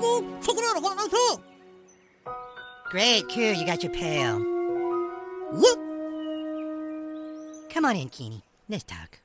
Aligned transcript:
dude. 0.00 0.24
It 0.42 0.64
out. 0.64 0.76
I 0.76 0.80
got 0.80 0.96
my 0.96 1.08
pail. 1.10 1.42
Great, 2.90 3.28
cool. 3.28 3.52
You 3.52 3.66
got 3.66 3.82
your 3.82 3.92
pail. 3.92 4.40
Yep. 5.54 5.78
Come 7.70 7.84
on 7.84 7.96
in, 7.96 8.08
Kenny. 8.08 8.42
Let's 8.68 8.84
talk. 8.84 9.20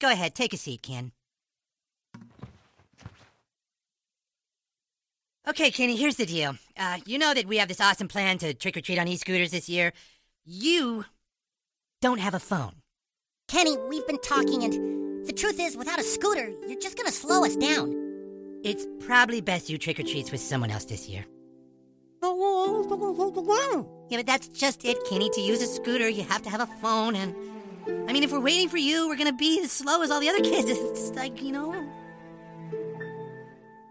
Go 0.00 0.10
ahead, 0.10 0.34
take 0.34 0.54
a 0.54 0.56
seat, 0.56 0.82
Ken. 0.82 1.12
Okay, 5.46 5.70
Kenny, 5.70 5.96
here's 5.96 6.16
the 6.16 6.26
deal. 6.26 6.56
Uh, 6.78 6.98
you 7.06 7.18
know 7.18 7.34
that 7.34 7.46
we 7.46 7.58
have 7.58 7.68
this 7.68 7.80
awesome 7.80 8.08
plan 8.08 8.38
to 8.38 8.54
trick 8.54 8.76
or 8.76 8.80
treat 8.80 8.98
on 8.98 9.08
e 9.08 9.16
scooters 9.16 9.50
this 9.50 9.68
year. 9.68 9.92
You 10.44 11.04
don't 12.00 12.20
have 12.20 12.34
a 12.34 12.38
phone. 12.38 12.76
Kenny, 13.48 13.76
we've 13.88 14.06
been 14.06 14.20
talking, 14.20 14.64
and 14.64 14.99
the 15.26 15.32
truth 15.32 15.60
is, 15.60 15.76
without 15.76 15.98
a 15.98 16.02
scooter, 16.02 16.50
you're 16.66 16.80
just 16.80 16.96
gonna 16.96 17.12
slow 17.12 17.44
us 17.44 17.56
down. 17.56 18.00
It's 18.62 18.86
probably 19.06 19.40
best 19.40 19.70
you 19.70 19.78
trick 19.78 19.98
or 19.98 20.02
treats 20.02 20.30
with 20.30 20.40
someone 20.40 20.70
else 20.70 20.84
this 20.84 21.08
year. 21.08 21.24
But 22.20 22.36
we're 22.36 22.84
going 22.84 23.14
to 23.14 23.32
take 23.32 23.42
it 23.42 23.72
down. 23.72 23.86
Yeah, 24.10 24.18
but 24.18 24.26
that's 24.26 24.48
just 24.48 24.84
it, 24.84 24.98
Kenny. 25.08 25.30
To 25.30 25.40
use 25.40 25.62
a 25.62 25.66
scooter, 25.66 26.08
you 26.08 26.22
have 26.24 26.42
to 26.42 26.50
have 26.50 26.60
a 26.60 26.66
phone, 26.66 27.16
and 27.16 27.34
I 28.08 28.12
mean, 28.12 28.22
if 28.22 28.30
we're 28.32 28.40
waiting 28.40 28.68
for 28.68 28.76
you, 28.76 29.08
we're 29.08 29.16
gonna 29.16 29.32
be 29.32 29.60
as 29.62 29.72
slow 29.72 30.02
as 30.02 30.10
all 30.10 30.20
the 30.20 30.28
other 30.28 30.42
kids. 30.42 30.68
It's 30.90 31.10
like, 31.12 31.42
you 31.42 31.52
know. 31.52 31.72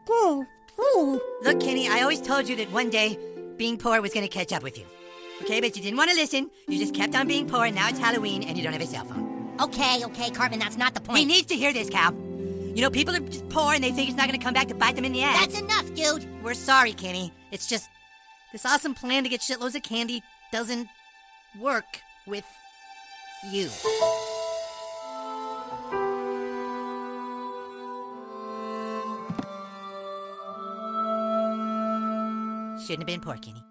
Dude, 0.06 0.48
please. 0.76 1.20
Look, 1.44 1.60
Kenny, 1.60 1.88
I 1.88 2.02
always 2.02 2.22
told 2.22 2.48
you 2.48 2.56
that 2.58 2.72
one 2.72 2.90
day 2.92 3.18
being 3.58 3.78
poor 3.78 4.02
was 4.02 4.14
gonna 4.14 4.28
catch 4.28 4.54
up 4.54 4.62
with 4.62 4.78
you. 4.78 4.86
Okay, 5.42 5.62
but 5.62 5.76
you 5.76 5.82
didn't 5.82 5.98
want 5.98 6.12
to 6.12 6.16
listen. 6.16 6.52
You 6.68 6.78
just 6.78 6.94
kept 6.94 7.16
on 7.16 7.28
being 7.28 7.48
poor, 7.48 7.66
and 7.66 7.76
now 7.76 7.90
it's 7.90 7.98
Halloween, 8.00 8.44
and 8.44 8.58
you 8.58 8.64
don't 8.64 8.74
have 8.74 8.82
a 8.82 8.88
cell 8.88 9.06
phone. 9.06 9.29
Okay, 9.60 10.06
okay, 10.06 10.30
Cartman, 10.30 10.60
that's 10.60 10.78
not 10.78 10.94
the 10.94 11.02
point. 11.02 11.20
He 11.20 11.26
needs 11.26 11.48
to 11.48 11.56
hear 11.56 11.74
this, 11.74 11.90
Kyle. 11.90 12.14
You 12.14 12.82
know, 12.82 12.90
people 12.90 13.14
are 13.14 13.20
just 13.20 13.50
poor, 13.50 13.74
and 13.74 13.84
they 13.84 13.92
think 13.92 14.08
it's 14.08 14.18
not 14.18 14.28
gonna 14.28 14.38
come 14.38 14.54
back 14.54 14.68
to 14.70 14.76
bite 14.76 14.96
them 14.96 15.04
in 15.04 15.12
the 15.12 15.22
ass. 15.24 15.40
That's 15.40 15.60
enough, 15.60 15.94
dude. 15.94 16.26
We're 16.44 16.54
sorry, 16.54 16.94
Kenny. 16.94 17.34
It's 17.52 17.68
just 17.68 17.90
this 18.54 18.66
awesome 18.66 18.94
plan 18.94 19.24
to 19.24 19.30
get 19.30 19.42
shitloads 19.42 19.76
of 19.76 19.84
candy 19.84 20.24
doesn't 20.52 20.88
work 21.60 22.02
with 22.26 22.46
you. 23.52 23.70
Shouldn't 32.80 33.02
have 33.02 33.08
been 33.08 33.20
poor, 33.20 33.36
Kenny. 33.36 33.64